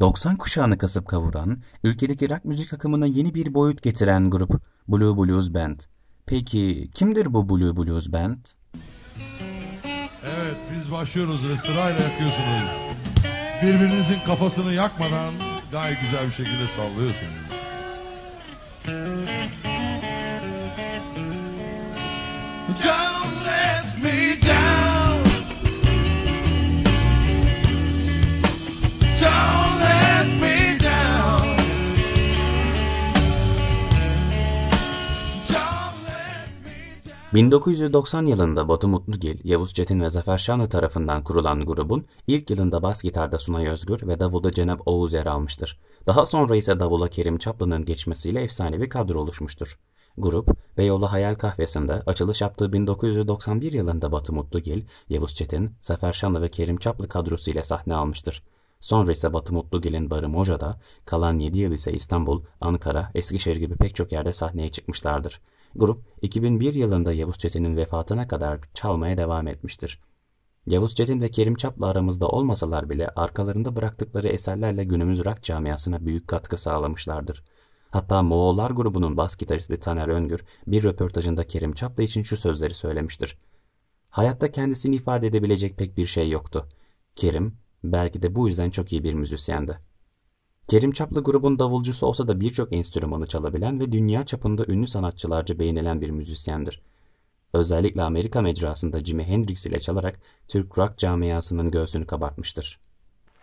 90 0.00 0.36
kuşağını 0.36 0.78
kasıp 0.78 1.08
kavuran, 1.08 1.62
ülkedeki 1.84 2.30
rock 2.30 2.44
müzik 2.44 2.72
akımına 2.72 3.06
yeni 3.06 3.34
bir 3.34 3.54
boyut 3.54 3.82
getiren 3.82 4.30
grup 4.30 4.62
Blue 4.88 5.16
Blues 5.16 5.54
Band. 5.54 5.80
Peki 6.26 6.90
kimdir 6.94 7.34
bu 7.34 7.48
Blue 7.48 7.76
Blues 7.76 8.12
Band? 8.12 8.38
Evet 10.22 10.56
biz 10.74 10.92
başlıyoruz 10.92 11.48
ve 11.48 11.56
sırayla 11.56 12.00
yakıyorsunuz. 12.00 12.96
Birbirinizin 13.62 14.20
kafasını 14.26 14.72
yakmadan 14.72 15.34
gayet 15.72 16.00
güzel 16.00 16.26
bir 16.26 16.32
şekilde 16.32 16.66
sallıyorsunuz. 16.76 17.65
1990 37.34 38.26
yılında 38.26 38.68
Batu 38.68 38.88
Mutlugil, 38.88 39.38
Yavuz 39.44 39.74
Çetin 39.74 40.00
ve 40.00 40.10
Zafer 40.10 40.38
Şanlı 40.38 40.68
tarafından 40.68 41.24
kurulan 41.24 41.64
grubun 41.64 42.06
ilk 42.26 42.50
yılında 42.50 42.82
bas 42.82 43.02
gitarda 43.02 43.38
Sunay 43.38 43.66
Özgür 43.66 44.08
ve 44.08 44.20
davulda 44.20 44.52
Cenap 44.52 44.88
Oğuz 44.88 45.12
yer 45.12 45.26
almıştır. 45.26 45.78
Daha 46.06 46.26
sonra 46.26 46.56
ise 46.56 46.80
davula 46.80 47.08
Kerim 47.08 47.38
Çaplı'nın 47.38 47.84
geçmesiyle 47.84 48.42
efsane 48.42 48.80
bir 48.80 48.88
kadro 48.88 49.20
oluşmuştur. 49.20 49.78
Grup, 50.18 50.50
Beyoğlu 50.78 51.12
Hayal 51.12 51.34
Kahvesi'nde 51.34 51.92
açılış 51.92 52.40
yaptığı 52.40 52.72
1991 52.72 53.72
yılında 53.72 54.12
Batu 54.12 54.32
Mutlugil, 54.32 54.84
Yavuz 55.08 55.34
Çetin, 55.34 55.70
Zafer 55.82 56.12
Şanlı 56.12 56.42
ve 56.42 56.50
Kerim 56.50 56.76
Çaplı 56.76 57.08
kadrosu 57.08 57.50
ile 57.50 57.62
sahne 57.62 57.94
almıştır. 57.94 58.42
Sonra 58.80 59.12
ise 59.12 59.32
Batı 59.32 59.54
Mutlugil'in 59.54 60.10
Barı 60.10 60.28
Moja'da, 60.28 60.80
kalan 61.04 61.38
7 61.38 61.58
yıl 61.58 61.72
ise 61.72 61.92
İstanbul, 61.92 62.44
Ankara, 62.60 63.10
Eskişehir 63.14 63.56
gibi 63.56 63.76
pek 63.76 63.94
çok 63.94 64.12
yerde 64.12 64.32
sahneye 64.32 64.70
çıkmışlardır. 64.70 65.40
Grup, 65.74 66.04
2001 66.22 66.74
yılında 66.74 67.12
Yavuz 67.12 67.38
Çetin'in 67.38 67.76
vefatına 67.76 68.28
kadar 68.28 68.60
çalmaya 68.74 69.18
devam 69.18 69.48
etmiştir. 69.48 70.00
Yavuz 70.66 70.94
Çetin 70.94 71.22
ve 71.22 71.30
Kerim 71.30 71.54
Çaplı 71.54 71.86
aramızda 71.86 72.28
olmasalar 72.28 72.90
bile 72.90 73.08
arkalarında 73.08 73.76
bıraktıkları 73.76 74.28
eserlerle 74.28 74.84
günümüz 74.84 75.24
rock 75.24 75.42
camiasına 75.42 76.06
büyük 76.06 76.28
katkı 76.28 76.58
sağlamışlardır. 76.58 77.44
Hatta 77.90 78.22
Moğollar 78.22 78.70
grubunun 78.70 79.16
bas 79.16 79.36
gitaristi 79.36 79.76
Taner 79.76 80.08
Öngür 80.08 80.44
bir 80.66 80.84
röportajında 80.84 81.46
Kerim 81.46 81.72
Çaplı 81.72 82.02
için 82.02 82.22
şu 82.22 82.36
sözleri 82.36 82.74
söylemiştir. 82.74 83.38
Hayatta 84.10 84.52
kendisini 84.52 84.96
ifade 84.96 85.26
edebilecek 85.26 85.78
pek 85.78 85.96
bir 85.96 86.06
şey 86.06 86.30
yoktu. 86.30 86.68
Kerim 87.16 87.58
belki 87.92 88.22
de 88.22 88.34
bu 88.34 88.48
yüzden 88.48 88.70
çok 88.70 88.92
iyi 88.92 89.04
bir 89.04 89.14
müzisyendi. 89.14 89.78
Kerim 90.68 90.92
Çaplı 90.92 91.22
grubun 91.22 91.58
davulcusu 91.58 92.06
olsa 92.06 92.28
da 92.28 92.40
birçok 92.40 92.72
enstrümanı 92.72 93.26
çalabilen 93.26 93.80
ve 93.80 93.92
dünya 93.92 94.26
çapında 94.26 94.64
ünlü 94.68 94.86
sanatçılarca 94.86 95.58
beğenilen 95.58 96.00
bir 96.00 96.10
müzisyendir. 96.10 96.82
Özellikle 97.52 98.02
Amerika 98.02 98.42
mecrasında 98.42 99.04
Jimi 99.04 99.24
Hendrix 99.24 99.66
ile 99.66 99.80
çalarak 99.80 100.20
Türk 100.48 100.78
rock 100.78 100.98
camiasının 100.98 101.70
göğsünü 101.70 102.06
kabartmıştır. 102.06 102.80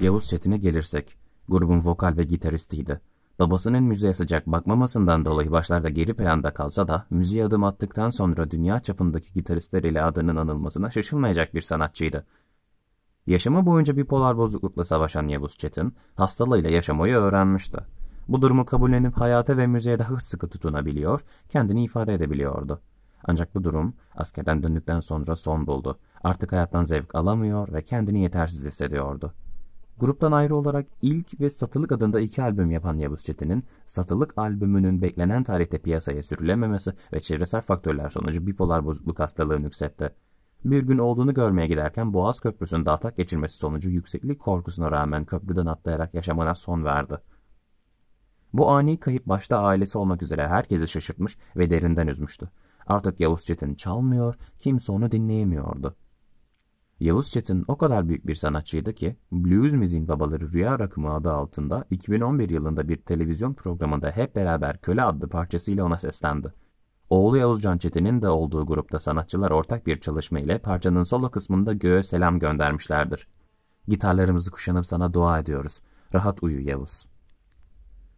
Yavuz 0.00 0.28
Çetin'e 0.28 0.56
gelirsek, 0.56 1.16
grubun 1.48 1.84
vokal 1.84 2.16
ve 2.16 2.24
gitaristiydi. 2.24 3.00
Babasının 3.38 3.82
müziğe 3.82 4.14
sıcak 4.14 4.46
bakmamasından 4.46 5.24
dolayı 5.24 5.50
başlarda 5.50 5.88
geri 5.88 6.14
planda 6.14 6.54
kalsa 6.54 6.88
da 6.88 7.06
müziğe 7.10 7.44
adım 7.44 7.64
attıktan 7.64 8.10
sonra 8.10 8.50
dünya 8.50 8.80
çapındaki 8.82 9.32
gitaristler 9.32 9.82
ile 9.82 10.02
adının 10.02 10.36
anılmasına 10.36 10.90
şaşılmayacak 10.90 11.54
bir 11.54 11.62
sanatçıydı. 11.62 12.26
Yaşamı 13.26 13.66
boyunca 13.66 13.96
bipolar 13.96 14.38
bozuklukla 14.38 14.84
savaşan 14.84 15.28
Yavuz 15.28 15.58
Çetin, 15.58 15.94
hastalığıyla 16.14 16.70
yaşamayı 16.70 17.14
öğrenmişti. 17.14 17.78
Bu 18.28 18.42
durumu 18.42 18.64
kabullenip 18.64 19.16
hayata 19.16 19.56
ve 19.56 19.66
müziğe 19.66 19.98
daha 19.98 20.20
sıkı 20.20 20.48
tutunabiliyor, 20.48 21.20
kendini 21.48 21.84
ifade 21.84 22.14
edebiliyordu. 22.14 22.80
Ancak 23.24 23.54
bu 23.54 23.64
durum 23.64 23.94
askerden 24.16 24.62
döndükten 24.62 25.00
sonra 25.00 25.36
son 25.36 25.66
buldu. 25.66 25.98
Artık 26.24 26.52
hayattan 26.52 26.84
zevk 26.84 27.14
alamıyor 27.14 27.72
ve 27.72 27.82
kendini 27.82 28.22
yetersiz 28.22 28.66
hissediyordu. 28.66 29.32
Gruptan 29.98 30.32
ayrı 30.32 30.56
olarak 30.56 30.86
ilk 31.02 31.40
ve 31.40 31.50
Satılık 31.50 31.92
adında 31.92 32.20
iki 32.20 32.42
albüm 32.42 32.70
yapan 32.70 32.98
Yavuz 32.98 33.24
Çetin'in 33.24 33.64
Satılık 33.86 34.38
albümünün 34.38 35.02
beklenen 35.02 35.42
tarihte 35.42 35.78
piyasaya 35.78 36.22
sürülememesi 36.22 36.92
ve 37.12 37.20
çevresel 37.20 37.60
faktörler 37.60 38.10
sonucu 38.10 38.46
bipolar 38.46 38.84
bozukluk 38.84 39.18
hastalığı 39.18 39.62
nüksetti. 39.62 40.10
Bir 40.64 40.82
gün 40.82 40.98
olduğunu 40.98 41.34
görmeye 41.34 41.66
giderken 41.66 42.14
Boğaz 42.14 42.40
Köprüsü'nde 42.40 42.90
atak 42.90 43.16
geçirmesi 43.16 43.56
sonucu 43.56 43.90
yükseklik 43.90 44.40
korkusuna 44.40 44.90
rağmen 44.90 45.24
köprüden 45.24 45.66
atlayarak 45.66 46.14
yaşamına 46.14 46.54
son 46.54 46.84
verdi. 46.84 47.18
Bu 48.52 48.70
ani 48.70 49.00
kayıp 49.00 49.26
başta 49.26 49.58
ailesi 49.58 49.98
olmak 49.98 50.22
üzere 50.22 50.48
herkesi 50.48 50.88
şaşırtmış 50.88 51.38
ve 51.56 51.70
derinden 51.70 52.06
üzmüştü. 52.06 52.50
Artık 52.86 53.20
Yavuz 53.20 53.44
Çetin 53.44 53.74
çalmıyor, 53.74 54.34
kimse 54.58 54.92
onu 54.92 55.12
dinleyemiyordu. 55.12 55.96
Yavuz 57.00 57.30
Çetin 57.30 57.64
o 57.68 57.78
kadar 57.78 58.08
büyük 58.08 58.26
bir 58.26 58.34
sanatçıydı 58.34 58.92
ki 58.94 59.16
blues 59.32 59.72
müziğin 59.72 60.08
babaları 60.08 60.52
Rüya 60.52 60.78
Rakımı 60.78 61.14
adı 61.14 61.32
altında 61.32 61.84
2011 61.90 62.48
yılında 62.48 62.88
bir 62.88 62.96
televizyon 62.96 63.54
programında 63.54 64.10
hep 64.10 64.36
beraber 64.36 64.80
Köle 64.80 65.02
adlı 65.02 65.28
parçasıyla 65.28 65.84
ona 65.84 65.98
seslendi. 65.98 66.52
Oğlu 67.10 67.36
Yavuzcan 67.36 67.78
Çetin'in 67.78 68.22
de 68.22 68.28
olduğu 68.28 68.66
grupta 68.66 68.98
sanatçılar 68.98 69.50
ortak 69.50 69.86
bir 69.86 70.00
çalışma 70.00 70.40
ile 70.40 70.58
parçanın 70.58 71.04
solo 71.04 71.30
kısmında 71.30 71.72
göğe 71.72 72.02
selam 72.02 72.38
göndermişlerdir. 72.38 73.28
Gitarlarımızı 73.88 74.50
kuşanıp 74.50 74.86
sana 74.86 75.14
dua 75.14 75.38
ediyoruz. 75.38 75.80
Rahat 76.14 76.42
uyu 76.42 76.68
Yavuz. 76.68 77.06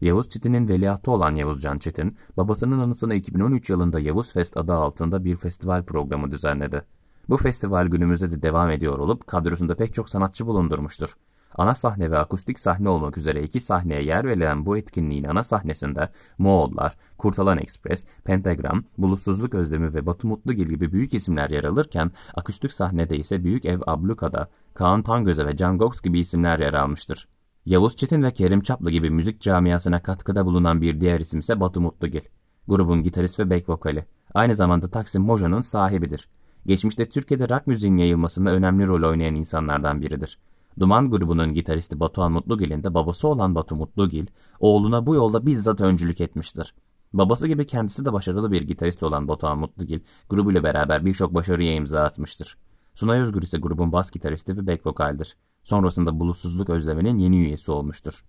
Yavuz 0.00 0.28
Çetin'in 0.28 0.68
veliahtı 0.68 1.10
olan 1.10 1.34
Yavuzcan 1.34 1.78
Çetin, 1.78 2.16
babasının 2.36 2.78
anısına 2.78 3.14
2013 3.14 3.70
yılında 3.70 4.00
Yavuz 4.00 4.32
Fest 4.32 4.56
adı 4.56 4.72
altında 4.72 5.24
bir 5.24 5.36
festival 5.36 5.84
programı 5.84 6.30
düzenledi. 6.30 6.82
Bu 7.28 7.36
festival 7.36 7.86
günümüzde 7.86 8.30
de 8.30 8.42
devam 8.42 8.70
ediyor 8.70 8.98
olup 8.98 9.26
kadrosunda 9.26 9.74
pek 9.74 9.94
çok 9.94 10.08
sanatçı 10.08 10.46
bulundurmuştur. 10.46 11.16
Ana 11.54 11.74
sahne 11.74 12.10
ve 12.10 12.18
akustik 12.18 12.58
sahne 12.58 12.88
olmak 12.88 13.18
üzere 13.18 13.42
iki 13.42 13.60
sahneye 13.60 14.02
yer 14.02 14.26
verilen 14.26 14.66
bu 14.66 14.76
etkinliğin 14.76 15.24
ana 15.24 15.44
sahnesinde 15.44 16.08
Moğollar, 16.38 16.96
Kurtalan 17.18 17.58
Express, 17.58 18.06
Pentagram, 18.24 18.84
Bulutsuzluk 18.98 19.54
Özlemi 19.54 19.94
ve 19.94 20.06
Batu 20.06 20.28
Mutlugil 20.28 20.66
gibi 20.66 20.92
büyük 20.92 21.14
isimler 21.14 21.50
yer 21.50 21.64
alırken 21.64 22.10
akustik 22.34 22.72
sahnede 22.72 23.18
ise 23.18 23.44
Büyük 23.44 23.64
Ev 23.64 23.80
Abluka'da 23.86 24.48
Kaan 24.74 25.02
Tangöze 25.02 25.46
ve 25.46 25.56
Can 25.56 25.78
Gox 25.78 26.00
gibi 26.00 26.20
isimler 26.20 26.58
yer 26.58 26.74
almıştır. 26.74 27.28
Yavuz 27.66 27.96
Çetin 27.96 28.22
ve 28.22 28.30
Kerim 28.30 28.60
Çaplı 28.60 28.90
gibi 28.90 29.10
müzik 29.10 29.40
camiasına 29.40 30.02
katkıda 30.02 30.46
bulunan 30.46 30.80
bir 30.80 31.00
diğer 31.00 31.20
isim 31.20 31.40
ise 31.40 31.60
Batu 31.60 31.80
Mutlugil. 31.80 32.22
Grubun 32.68 33.02
gitarist 33.02 33.38
ve 33.38 33.50
back 33.50 33.68
vokali. 33.68 34.04
Aynı 34.34 34.54
zamanda 34.54 34.90
Taksim 34.90 35.22
Moja'nın 35.22 35.60
sahibidir. 35.60 36.28
Geçmişte 36.66 37.08
Türkiye'de 37.08 37.48
rock 37.48 37.66
müziğin 37.66 37.96
yayılmasında 37.96 38.50
önemli 38.50 38.86
rol 38.86 39.08
oynayan 39.08 39.34
insanlardan 39.34 40.02
biridir. 40.02 40.38
Duman 40.80 41.10
grubunun 41.10 41.54
gitaristi 41.54 42.00
Batuhan 42.00 42.32
Mutlugil'in 42.32 42.84
de 42.84 42.94
babası 42.94 43.28
olan 43.28 43.54
Batu 43.54 43.76
Mutlugil, 43.76 44.26
oğluna 44.60 45.06
bu 45.06 45.14
yolda 45.14 45.46
bizzat 45.46 45.80
öncülük 45.80 46.20
etmiştir. 46.20 46.74
Babası 47.12 47.48
gibi 47.48 47.66
kendisi 47.66 48.04
de 48.04 48.12
başarılı 48.12 48.52
bir 48.52 48.62
gitarist 48.62 49.02
olan 49.02 49.28
Batuhan 49.28 49.58
Mutlugil, 49.58 50.00
grubuyla 50.30 50.62
beraber 50.62 51.04
birçok 51.04 51.34
başarıya 51.34 51.74
imza 51.74 52.00
atmıştır. 52.02 52.56
Sunay 52.94 53.20
Özgür 53.20 53.42
ise 53.42 53.58
grubun 53.58 53.92
bas 53.92 54.10
gitaristi 54.10 54.56
ve 54.56 54.66
back 54.66 54.86
vokaldir. 54.86 55.36
Sonrasında 55.64 56.20
bulutsuzluk 56.20 56.70
özleminin 56.70 57.18
yeni 57.18 57.38
üyesi 57.38 57.72
olmuştur. 57.72 58.24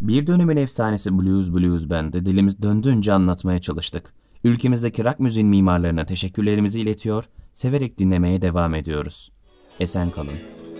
Bir 0.00 0.26
dönemin 0.26 0.56
efsanesi 0.56 1.18
Blues 1.18 1.52
Blues 1.52 1.90
Band'i 1.90 2.26
dilimiz 2.26 2.62
döndüğünce 2.62 3.12
anlatmaya 3.12 3.60
çalıştık. 3.60 4.12
Ülkemizdeki 4.44 5.04
rock 5.04 5.20
müziğin 5.20 5.48
mimarlarına 5.48 6.06
teşekkürlerimizi 6.06 6.80
iletiyor, 6.80 7.24
severek 7.52 7.98
dinlemeye 7.98 8.42
devam 8.42 8.74
ediyoruz. 8.74 9.32
Esen 9.80 10.10
kalın. 10.10 10.71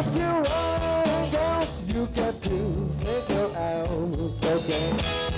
If 0.00 0.14
you 0.14 0.20
wanna 0.20 1.30
out, 1.32 1.68
you 1.88 2.06
got 2.14 2.40
to 2.42 2.88
figure 3.00 3.50
out 3.56 4.62
again. 4.62 5.37